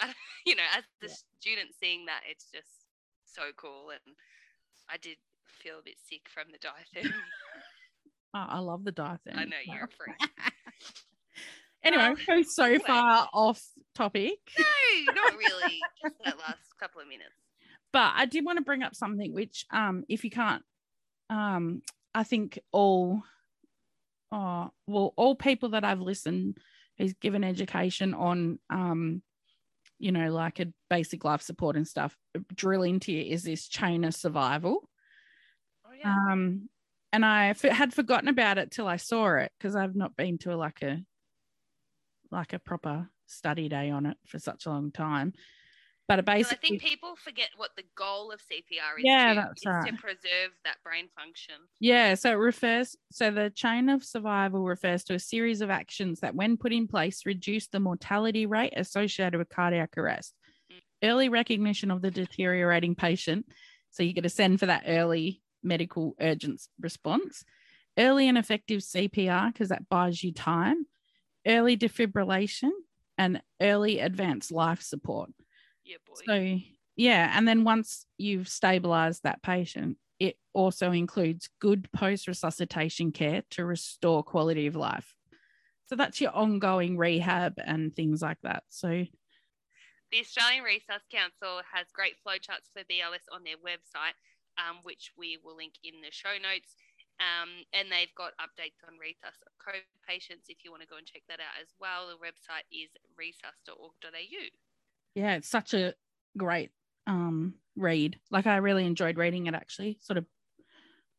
[0.46, 2.86] you know, as the student seeing that, it's just
[3.26, 4.14] so cool, and
[4.88, 5.18] I did
[5.62, 7.10] feel a bit sick from the diathermy.
[8.36, 9.36] Oh, I love the diathermy.
[9.36, 10.16] I know you're a freak.
[11.84, 12.82] Anyway, Um, we're so anyway.
[12.86, 13.62] far off
[13.94, 15.78] topic, No, not really.
[16.02, 17.30] Just that last couple of minutes.
[17.92, 20.62] but I did want to bring up something which, um, if you can't,
[21.30, 21.82] um,
[22.14, 23.22] I think all,
[24.32, 26.56] oh, well, all people that I've listened
[26.98, 29.22] who's given education on, um,
[29.98, 32.16] you know, like a basic life support and stuff,
[32.54, 34.88] drill into you is this chain of survival.
[35.98, 36.14] Yeah.
[36.14, 36.68] Um,
[37.12, 40.38] and I f- had forgotten about it till I saw it because I've not been
[40.38, 41.02] to a, like a
[42.30, 45.32] like a proper study day on it for such a long time.
[46.06, 49.04] But it Well, I think people forget what the goal of CPR is.
[49.04, 49.90] Yeah, to, that's is right.
[49.90, 51.54] To preserve that brain function.
[51.80, 56.20] yeah, so it refers, so the chain of survival refers to a series of actions
[56.20, 60.34] that, when put in place, reduce the mortality rate associated with cardiac arrest.
[60.70, 61.08] Mm.
[61.08, 63.46] Early recognition of the deteriorating patient.
[63.90, 67.44] So you get to send for that early medical urgent response.
[67.98, 70.86] Early and effective CPR, because that buys you time.
[71.46, 72.70] Early defibrillation
[73.16, 75.30] and early advanced life support.
[75.84, 76.20] Yeah, boy.
[76.26, 76.58] So,
[76.96, 77.32] yeah.
[77.36, 83.64] And then once you've stabilized that patient, it also includes good post resuscitation care to
[83.64, 85.14] restore quality of life.
[85.86, 88.62] So that's your ongoing rehab and things like that.
[88.68, 89.04] So,
[90.12, 94.14] The Australian Resus Council has great flowcharts for BLS on their website,
[94.58, 96.74] um, which we will link in the show notes.
[97.20, 99.72] Um, and they've got updates on resus co
[100.08, 102.08] patients if you want to go and check that out as well.
[102.08, 104.48] The website is resus.org.au.
[105.14, 105.94] yeah, it's such a
[106.36, 106.70] great
[107.06, 108.18] um, read.
[108.32, 110.26] Like, I really enjoyed reading it actually, sort of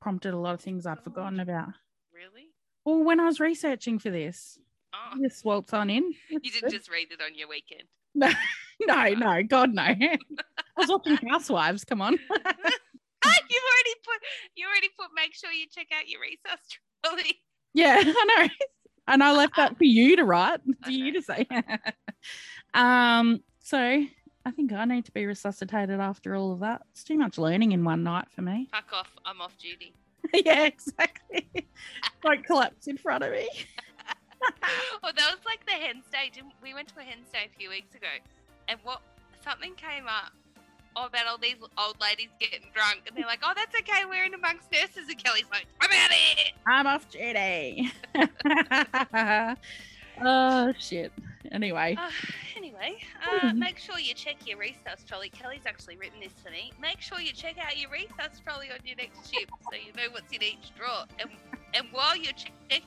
[0.02, 1.70] prompted a lot of things I'd forgotten about.
[2.14, 2.48] Really?
[2.84, 4.58] Well, when I was researching for this,
[4.94, 6.14] Oh, this waltz on in.
[6.30, 7.84] you didn't just read it on your weekend.
[8.14, 8.30] No,
[8.82, 9.82] no, no, God, no.
[9.98, 10.18] I
[10.78, 11.84] was watching Housewives.
[11.84, 12.18] Come on.
[13.50, 17.42] You already put you already put make sure you check out your resus trolley.
[17.74, 18.50] Yeah, I know.
[19.08, 21.48] And I left that for you to write, for you to say.
[22.74, 26.82] um, so I think I need to be resuscitated after all of that.
[26.92, 28.68] It's too much learning in one night for me.
[28.72, 29.94] Fuck off, I'm off duty.
[30.34, 31.48] yeah, exactly.
[32.24, 33.48] Don't collapse in front of me.
[35.04, 36.02] well, that was like the hen.
[36.34, 38.08] Didn't, we went to a hen stay a few weeks ago,
[38.68, 39.02] and what
[39.44, 40.32] something came up
[40.96, 44.04] oh, about all these old ladies getting drunk, and they're like, "Oh, that's okay.
[44.10, 47.91] We're in amongst nurses." And Kelly's like, "I'm out of here." I'm off duty.
[50.22, 51.12] oh shit.
[51.52, 52.10] Anyway, Uh,
[52.58, 53.58] anyway, uh, Mhm.
[53.58, 55.30] make sure you check your resus trolley.
[55.30, 56.74] Kelly's actually written this for me.
[56.80, 60.10] Make sure you check out your resus trolley on your next ship so you know
[60.12, 61.06] what's in each drawer.
[61.20, 61.30] And
[61.76, 62.82] and while you're checking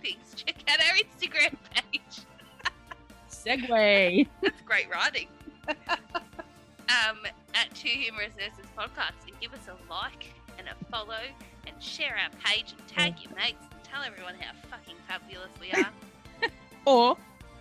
[0.00, 2.24] things, check out our Instagram page.
[3.28, 4.28] Segue.
[4.42, 5.26] That's great writing.
[5.68, 7.18] um,
[7.54, 11.22] at Two Humerus Nurses Podcast, and give us a like and a follow,
[11.66, 15.72] and share our page, and tag your mates, and tell everyone how fucking fabulous we
[15.72, 15.90] are.
[16.86, 17.16] Or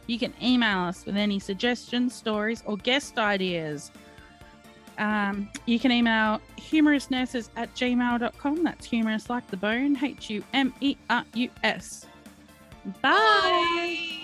[0.08, 3.90] you can email us with any suggestions, stories, or guest ideas.
[4.98, 8.64] Um, you can email humerusnurses at gmail.com.
[8.64, 12.06] That's humorous like the bone, H U M E R U S.
[13.02, 13.12] Bye.
[13.12, 14.20] Bye.